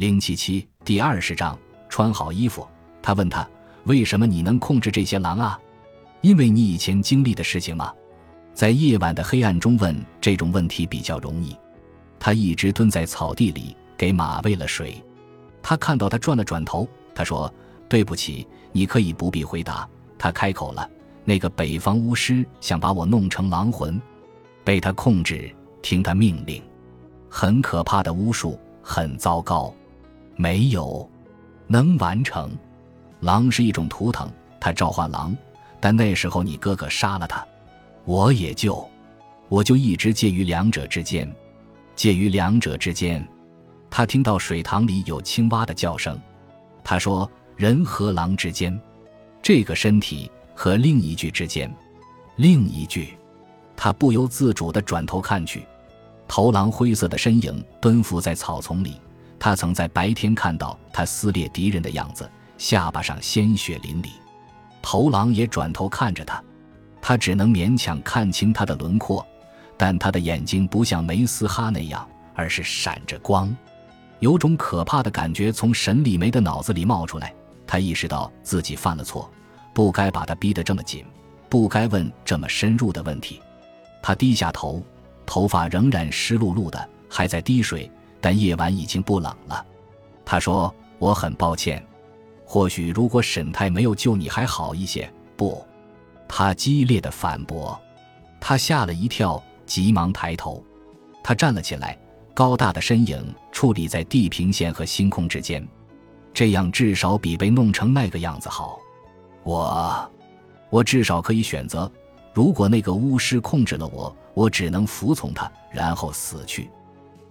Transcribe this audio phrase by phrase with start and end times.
[0.00, 1.58] 零七七第二十章，
[1.90, 2.66] 穿好衣服。
[3.02, 3.46] 他问他
[3.84, 5.60] ：“为什么你能控制这些狼啊？
[6.22, 7.92] 因为你以前经历的事情吗？”
[8.54, 11.54] 在夜晚的黑暗中问这种问题比较容易。
[12.18, 15.04] 他一直蹲在草地里给马喂了水。
[15.62, 17.52] 他看到他转了转头，他说
[17.86, 19.86] ：“对不起，你可以不必回答。”
[20.16, 20.88] 他开口了
[21.26, 24.00] ：“那个北方巫师想把我弄成狼魂，
[24.64, 26.62] 被他控制，听他命令。
[27.28, 29.70] 很可怕的巫术，很糟糕。
[30.40, 31.06] 没有
[31.66, 32.50] 能完成。
[33.20, 34.26] 狼是一种图腾，
[34.58, 35.36] 他召唤狼，
[35.78, 37.46] 但那时候你哥哥杀了他，
[38.06, 38.88] 我也就，
[39.50, 41.30] 我就一直介于两者之间，
[41.94, 43.22] 介于两者之间。”
[43.90, 46.18] 他听到水塘里有青蛙的叫声，
[46.82, 48.80] 他说：“人和狼之间，
[49.42, 51.70] 这个身体和另一具之间，
[52.36, 53.18] 另一具。”
[53.76, 55.66] 他不由自主地转头看去，
[56.26, 58.98] 头狼灰色的身影蹲伏在草丛里。
[59.40, 64.10] 他曾在白天看到他撕裂敌人的样子，下巴上鲜血淋漓。
[64.82, 66.42] 头狼也转头看着他，
[67.00, 69.26] 他只能勉强看清他的轮廓，
[69.78, 73.54] 但他的眼睛不像梅斯哈那样，而是闪着光。
[74.18, 77.34] 有种可怕的感觉从沈礼梅的脑子里冒出来，
[77.66, 79.30] 他意识到自己犯了错，
[79.72, 81.02] 不该把他逼得这么紧，
[81.48, 83.40] 不该问这么深入的问题。
[84.02, 84.82] 他低下头，
[85.24, 87.90] 头发仍然湿漉漉的，还在滴水，
[88.20, 89.64] 但夜晚已经不冷了。
[90.24, 91.84] 他说：“我很抱歉，
[92.44, 95.66] 或许如果沈太没有救你还好一些。”不，
[96.28, 97.80] 他激烈的反驳。
[98.38, 100.62] 他吓了一跳，急忙抬头，
[101.22, 101.98] 他站了起来。
[102.32, 105.66] 高大的身影矗立在地平线和星空之间，
[106.32, 108.78] 这样至少比被弄成那个样子好。
[109.42, 110.10] 我，
[110.70, 111.90] 我至少可以选择。
[112.32, 116.70] 如果那个巫师控制了我，我只能服从他，然后死去。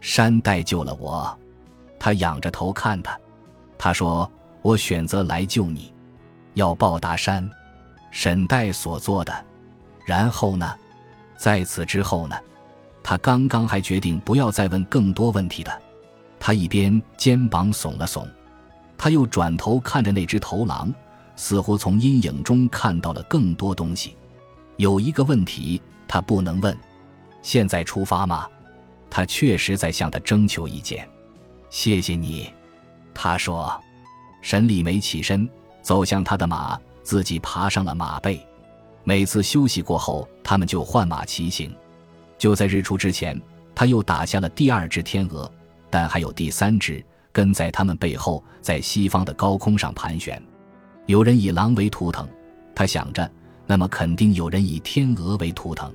[0.02, 1.38] 山代救了我，
[2.00, 3.18] 他仰着头看他，
[3.78, 4.30] 他说
[4.62, 5.94] ：“我选择来救你，
[6.54, 7.50] 要报答山
[8.12, 9.46] 沈代所做的。
[10.06, 10.74] 然后呢？
[11.38, 12.36] 在此之后呢？”
[13.02, 15.82] 他刚刚还决定不要再问更多问题的，
[16.40, 18.28] 他一边肩膀耸了耸，
[18.98, 20.94] 他又转头看着那只头狼，
[21.36, 24.16] 似乎从阴影中看到了更多东西。
[24.76, 26.78] 有一个问题他不能问：
[27.42, 28.48] 现在出发吗？
[29.10, 31.08] 他确实在向他征求意见。
[31.70, 32.52] 谢谢你，
[33.14, 33.80] 他说。
[34.42, 35.48] 沈礼梅起身
[35.82, 38.40] 走向他的马，自己爬上了马背。
[39.04, 41.76] 每次休息过后，他们就换马骑行。
[42.38, 43.38] 就在日出之前，
[43.76, 45.52] 他又打下了第二只天鹅，
[45.90, 47.04] 但还有第三只
[47.34, 50.42] 跟在他们背后，在西方的高空上盘旋。
[51.06, 52.26] 有人以狼为图腾，
[52.74, 53.30] 他想着，
[53.68, 55.94] 那么肯定有人以天鹅为图腾。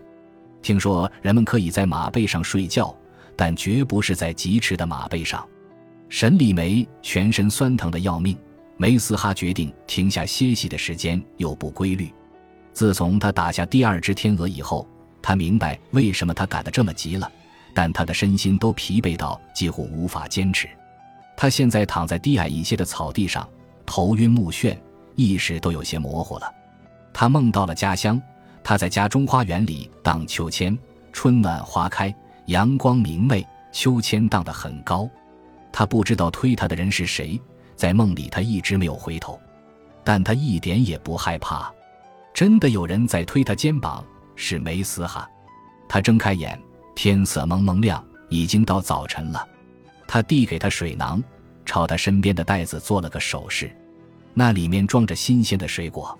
[0.60, 2.94] 听说人们可以在马背上睡觉，
[3.36, 5.46] 但绝不是在疾驰的马背上。
[6.08, 8.36] 沈礼梅全身酸疼的要命，
[8.76, 12.12] 梅斯哈决定停下歇息的时间又不规律。
[12.72, 14.86] 自从他打下第二只天鹅以后。
[15.26, 17.32] 他明白为什么他赶得这么急了，
[17.72, 20.68] 但他的身心都疲惫到几乎无法坚持。
[21.34, 23.48] 他现在躺在低矮一些的草地上，
[23.86, 24.76] 头晕目眩，
[25.16, 26.54] 意识都有些模糊了。
[27.10, 28.20] 他梦到了家乡，
[28.62, 30.78] 他在家中花园里荡秋千，
[31.10, 32.14] 春暖花开，
[32.46, 35.08] 阳光明媚，秋千荡得很高。
[35.72, 37.40] 他不知道推他的人是谁，
[37.74, 39.40] 在梦里他一直没有回头，
[40.04, 41.72] 但他一点也不害怕，
[42.32, 44.04] 真的有人在推他肩膀。
[44.36, 45.30] 是梅斯哈，
[45.88, 46.60] 他睁开眼，
[46.96, 49.46] 天色蒙蒙亮，已经到早晨了。
[50.08, 51.22] 他递给他水囊，
[51.64, 53.70] 朝他身边的袋子做了个手势，
[54.32, 56.18] 那里面装着新鲜的水果。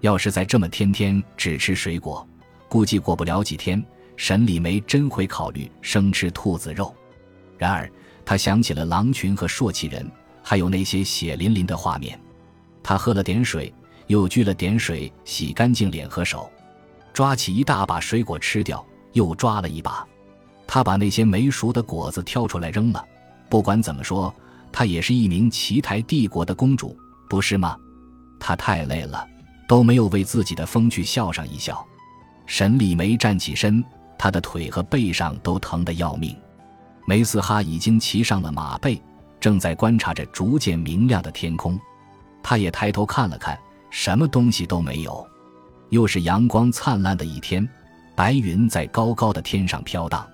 [0.00, 2.28] 要是再这么天天只吃水果，
[2.68, 3.82] 估计过不了几天，
[4.16, 6.94] 沈礼梅真会考虑生吃兔子肉。
[7.58, 7.90] 然而，
[8.24, 10.10] 他想起了狼群和朔气人，
[10.42, 12.18] 还有那些血淋淋的画面。
[12.82, 13.72] 他喝了点水，
[14.06, 16.50] 又掬了点水，洗干净脸和手。
[17.12, 20.06] 抓起一大把水果吃掉，又抓了一把。
[20.66, 23.04] 他把那些没熟的果子挑出来扔了。
[23.48, 24.34] 不管怎么说，
[24.72, 26.96] 她也是一名奇台帝国的公主，
[27.30, 27.76] 不是吗？
[28.38, 29.26] 她太累了，
[29.66, 31.86] 都没有为自己的风趣笑上一笑。
[32.44, 33.82] 沈礼梅站起身，
[34.18, 36.36] 他的腿和背上都疼得要命。
[37.06, 39.00] 梅斯哈已经骑上了马背，
[39.38, 41.78] 正在观察着逐渐明亮的天空。
[42.42, 43.58] 他也抬头看了看，
[43.90, 45.26] 什么东西都没有。
[45.90, 47.68] 又是阳光灿烂的一天，
[48.14, 50.26] 白云在高高的天上飘荡。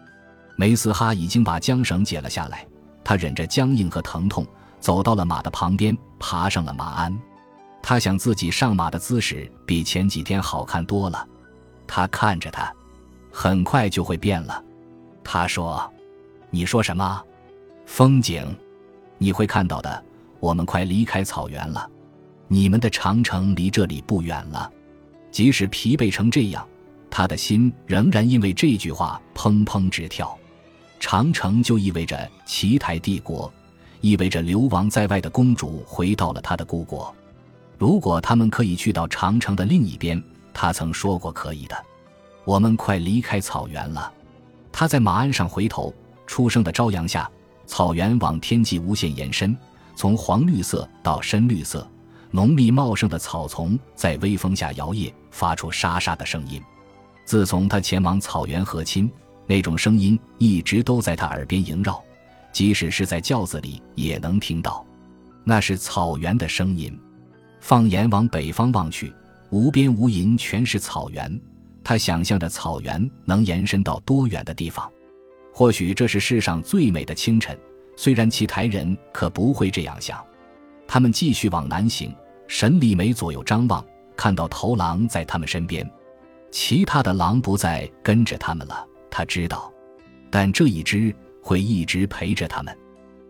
[0.57, 2.67] 梅斯哈已经把缰绳解了下来，
[3.05, 4.47] 他忍着僵硬和疼痛，
[4.81, 7.19] 走到了马的旁边，爬上了马鞍。
[7.83, 11.27] 他想自己上马的姿势比前几天好看多了。
[11.87, 12.73] 他看着他，
[13.33, 14.63] 很快就会变了。
[15.25, 15.91] 他说
[16.51, 17.23] ：“你说什么？
[17.87, 18.45] 风景？
[19.19, 20.05] 你会看到的。
[20.39, 21.89] 我们快离开草原了，
[22.49, 24.69] 你们的长城离这里不远了。
[25.31, 26.67] 即使疲惫成这样，
[27.09, 30.37] 他的心仍然因为这句话砰砰直跳。
[30.99, 33.53] 长城就意味着奇台帝国，
[34.01, 37.15] 意味着流亡在外的公主回到了她的故国。
[37.79, 40.21] 如果他们可以去到长城的另一边，
[40.53, 41.77] 他曾说过可以的。
[42.45, 44.13] 我们快离开草原了。
[44.71, 45.93] 他在马鞍上回头，
[46.27, 47.31] 初升的朝阳下，
[47.67, 49.57] 草原往天际无限延伸。
[49.95, 51.87] 从黄绿色到深绿色，
[52.31, 56.61] 浓密茂盛的草丛在微风下摇曳，发出沙沙的声音。
[57.25, 59.11] 自从他前往草原和亲，
[59.47, 62.03] 那种声音一直都在他耳边萦绕，
[62.53, 64.85] 即使是在轿子里也能听到。
[65.45, 66.99] 那是草原的声音。
[67.61, 69.15] 放眼往北方望去，
[69.51, 71.41] 无边无垠，全是草原。
[71.85, 74.91] 他想象着草原能延伸到多远的地方。
[75.53, 77.59] 或许这是世上最美的清晨。
[77.97, 80.25] 虽然其台人可不会这样想，
[80.87, 82.15] 他们继续往南行。
[82.49, 83.85] 沈礼梅左右张望，
[84.17, 85.89] 看到头狼在他们身边，
[86.51, 88.87] 其他的狼不再跟着他们了。
[89.11, 89.73] 他知道，
[90.31, 92.77] 但这一只会一直陪着他们。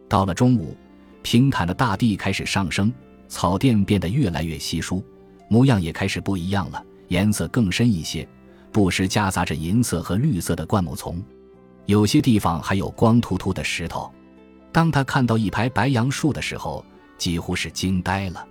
[0.09, 0.77] 到了中午，
[1.23, 2.93] 平坦的大地开始上升，
[3.29, 5.05] 草甸变得越来越稀疏，
[5.49, 8.27] 模样也开始不一样了，颜色更深一些，
[8.73, 11.23] 不时夹杂着银色和绿色的灌木丛，
[11.87, 14.11] 有些地方还有光秃秃的石头。
[14.73, 16.85] 当他看到一排白杨树的时候，
[17.19, 18.47] 几乎是惊呆了，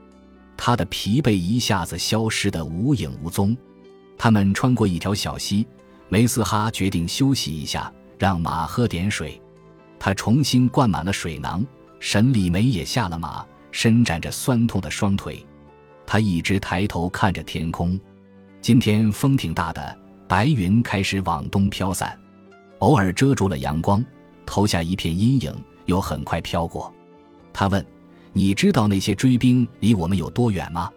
[0.56, 3.58] 他的疲惫一下子消失得无影无踪。
[4.18, 5.66] 他们穿过一条小溪，
[6.08, 9.42] 梅斯哈决定休息一下，让马喝点水。
[9.98, 11.66] 他重新灌满了水囊，
[12.00, 15.44] 沈里梅也下了马，伸展着酸痛的双腿。
[16.06, 18.00] 他一直抬头看着天空，
[18.62, 19.98] 今天风挺大的，
[20.32, 22.18] 白云开始往东飘散，
[22.80, 24.02] 偶尔遮住了阳光，
[24.46, 25.54] 投下一片阴影。
[25.88, 26.90] 又很快飘过，
[27.52, 27.86] 他问
[28.32, 30.90] ：“你知道那些追兵离我们有多远吗？”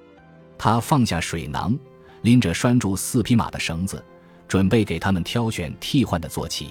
[0.57, 1.77] 他放下水囊，
[2.23, 4.05] 拎着拴住四匹马的绳子，
[4.47, 6.69] 准备给他们挑选替换的坐骑。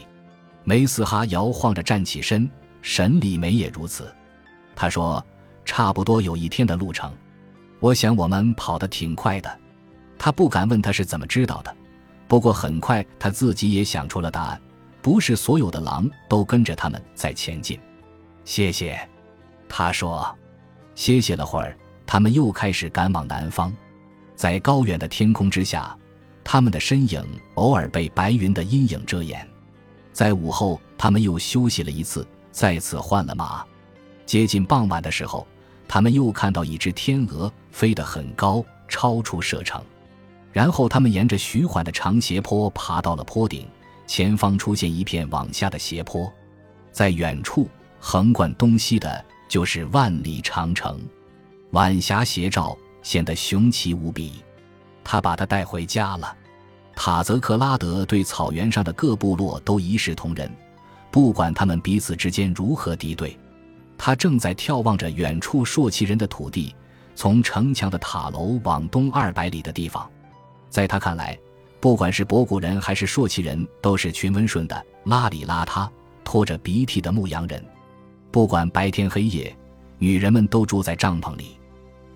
[0.63, 2.49] 梅斯哈摇晃着站起身，
[2.81, 4.09] 神里梅也如此。
[4.73, 5.21] 他说
[5.65, 7.11] ：“差不多有一天的路程，
[7.81, 9.59] 我想我们跑得挺快的。”
[10.17, 11.75] 他不敢问他是怎么知道的，
[12.27, 14.61] 不过很快他自己也想出了答案：
[15.01, 17.79] 不是所有的狼都跟着他们在前进。
[18.45, 18.99] 谢谢，
[19.67, 20.35] 他说。
[20.95, 21.75] 歇息了会儿，
[22.05, 23.73] 他们又开始赶往南方。
[24.35, 25.97] 在高远的天空之下，
[26.43, 27.25] 他们的身影
[27.55, 29.47] 偶尔被白云的阴影遮掩。
[30.11, 33.65] 在午后，他们又休息了一次，再次换了马。
[34.25, 35.47] 接近傍晚的时候，
[35.87, 39.83] 他们又看到一只天鹅飞得很高，超出射程。
[40.53, 43.67] 然后，他们沿着徐缓的长斜坡爬到了坡顶，
[44.07, 46.31] 前方出现一片往下的斜坡，
[46.91, 47.67] 在远处。
[48.05, 50.99] 横贯东西的就是万里长城，
[51.71, 54.43] 晚霞斜照，显得雄奇无比。
[55.05, 56.35] 他把他带回家了。
[56.97, 60.51] 塔泽克拉德对草原上的各部落都一视同仁，
[61.09, 63.39] 不管他们彼此之间如何敌对。
[63.97, 66.75] 他正在眺望着远处朔气人的土地，
[67.15, 70.11] 从城墙的塔楼往东二百里的地方。
[70.73, 71.37] 在他看来，
[71.79, 75.87] 不管是博古人还是朔奇人，都是群温顺的、邋里邋遢、
[76.23, 77.63] 拖着鼻涕的牧羊人。
[78.31, 79.55] 不管白天黑夜，
[79.99, 81.59] 女人们都住在帐篷里。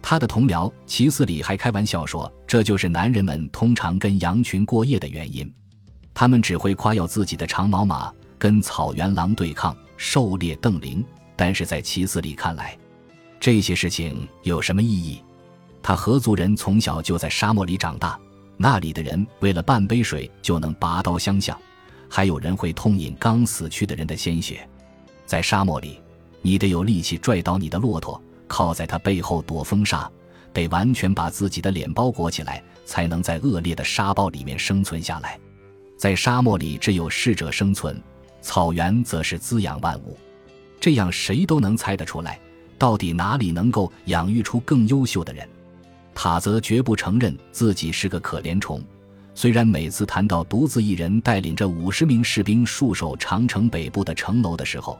[0.01, 5.53] 他的同僚齐斯里还开玩笑说：“这就是男人们通常跟羊群过夜的原因。
[6.15, 11.05] 他们只会夸耀自己的长毛马，跟草原狼对抗，狩猎瞪羚。
[11.35, 12.75] 但是在齐斯里看来，
[13.39, 15.21] 这些事情有什么意义？
[15.83, 18.19] 他合族人从小就在沙漠里长大，
[18.57, 21.57] 那里的人为了半杯水就能拔刀相向，
[22.09, 24.67] 还有人会痛饮刚死去的人的鲜血，
[25.25, 26.01] 在沙漠里。”
[26.43, 30.09] 你得有力气拽倒你的骆驼，靠在他背后躲风沙，
[30.53, 35.37] 得完全把自己的脸包裹起来，才能在恶劣的沙暴里面生存下来。
[35.97, 37.95] 在沙漠里，只有适者生存；
[38.39, 40.17] 草原则是滋养万物。
[40.79, 42.39] 这样，谁都能猜得出来，
[42.77, 45.45] 到底哪里能够养育出更优秀的人。
[46.17, 48.83] 塔泽绝不承认自己是个可怜虫，
[49.35, 54.99] 虽然每次谈到独自一人带领着五十名士兵戍守长城北部的城楼的时候。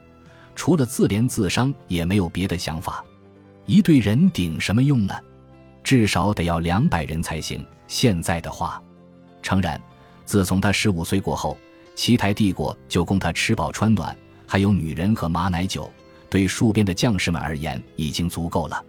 [0.56, 3.04] 除了自怜自伤，也没有别的想法。
[3.66, 5.16] 一队人顶什么用呢？
[5.84, 7.66] 至少得要两百人才行。
[7.88, 8.80] 现在的话，
[9.42, 9.82] 诚然，
[10.24, 11.58] 自从他十五岁过后，
[11.96, 15.92] 奇台帝国就供他吃饱穿暖，还有女人和马奶酒，
[16.30, 18.86] 对戍边的将士们而言已经足够了。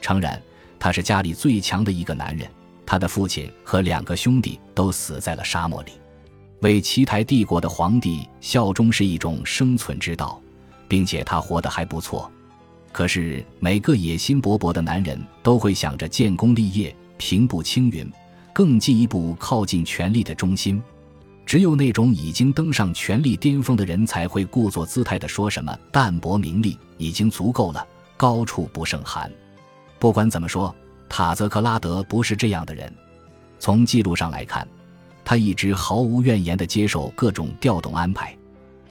[0.00, 0.40] 诚然，
[0.78, 2.48] 他是家里最强的一个男人。
[2.86, 5.92] 他的父亲和两个兄弟都死在了沙漠里。
[6.60, 10.40] 为奇台帝国的皇帝效忠是一种生存之道。
[10.88, 12.30] 并且他活得还不错，
[12.92, 18.08] 可是每个野心勃勃的男人都会想着建功立业、平步青云，
[18.52, 20.80] 更进一步靠近权力的中心。
[21.46, 29.30] 只有那种已经登上权力巅峰的人，才会故作姿态地说什么“淡泊名利已经足够了，高处不胜寒”。
[30.04, 30.76] 不管怎么说，
[31.08, 32.92] 塔泽克拉德不是这样的人。
[33.58, 34.68] 从记录上来看，
[35.24, 38.36] 他一直毫无怨言地接受各种调动安排。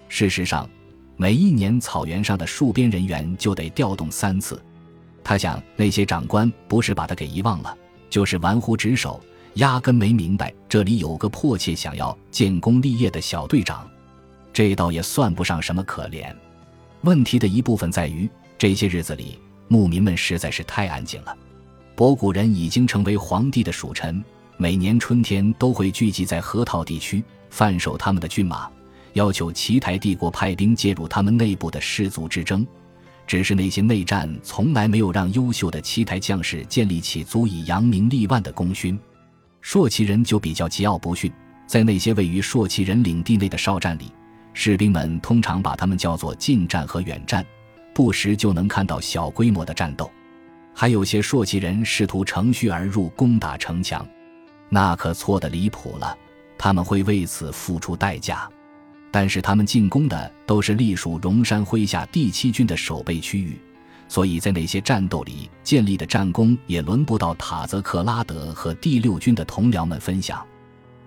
[0.09, 0.67] 事实上，
[1.15, 4.59] 每一年草原上的戍边人员就得调动三次。
[5.23, 7.77] 他想，那些长官不是把他给遗忘了，
[8.09, 9.21] 就是玩忽职守，
[9.57, 13.87] 压根没明白这里有个迫切想要建功立业的小队长。
[14.51, 16.35] 这倒也算不上什么可怜。
[17.01, 18.27] 问题的一部分在于，
[18.57, 19.37] 这些日子里
[19.73, 21.35] 牧民们实在是太安静了。
[21.95, 24.23] 博古人已经成为皇帝的属臣，
[24.55, 28.69] 每年春天都会聚集在河套地区，贩售他们的骏马。
[29.13, 32.63] 要求奇台帝国派兵介入他们内部的氏族之争，
[33.25, 38.99] 只是那些内战从来没有让优秀的奇台将士建立起足以扬名立万的功勋。
[39.59, 41.31] 朔骑人就比较桀骜不驯，
[41.65, 44.11] 在那些位于朔骑人领地内的哨站里，
[44.53, 47.43] 士兵们通常把他们叫做近战和远战，
[47.93, 50.11] 不时就能看到小规模的战斗。
[50.73, 54.05] 还有些朔骑人试图乘虚而入攻打城墙，
[54.69, 56.17] 那可错得离谱了，
[56.57, 58.49] 他们会为此付出代价。
[59.11, 63.59] 但是他们进攻的都是隶属荣山麾下第七军的守备区域，
[64.07, 70.43] 所以在那些战斗里建立的战功也轮不到塔泽克拉德和第六军的同僚们分享。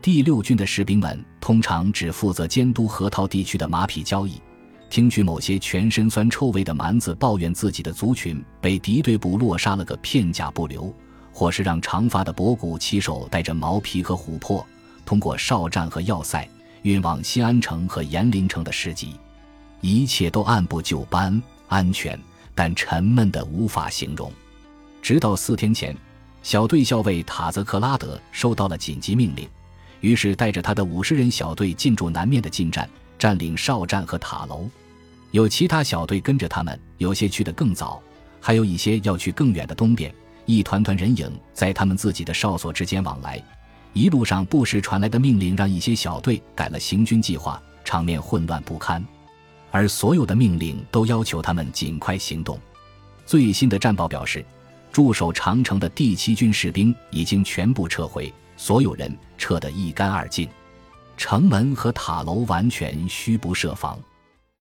[0.00, 4.40] 第六军的士兵们通常只负责监督河套地区的马匹交易，
[4.88, 10.92] 听取某些全身酸臭味的蛮子抱怨自己的族群被敌对部落杀了个片甲不留，
[11.32, 14.64] 或是让长发的博古骑手带着毛皮和琥珀
[15.04, 16.48] 通过哨站和要塞。
[16.82, 19.16] 运往西安城和延陵城的市集，
[19.80, 22.16] 一切都按部就班、安全，
[22.54, 24.30] 但沉闷的无法形容。
[25.02, 25.96] 直到四天前，
[26.44, 29.48] 小队校尉塔泽克拉德收到了紧急命令，
[30.00, 32.88] 于是带着他的五十人小队进驻南面的近战，
[33.18, 34.68] 占领哨站和塔楼。
[35.32, 38.02] 有其他小队跟着他们，有些去得更早，
[38.40, 40.12] 还有一些要去更远的东边。
[40.44, 43.42] 一团团人影在他们自己的哨所之间往来。
[43.92, 49.04] 一路上不时传来的命令，让一些小队改了行军计划，场面混乱不堪。
[49.70, 52.58] 而所有的命令都要求他们尽快行动。
[53.25, 54.44] 最新的战报表示，
[54.92, 60.49] 驻守长城的第七军士兵已经全部撤回，所有人撤得一干二净，
[61.16, 63.99] 城门和塔楼完全虚不设防。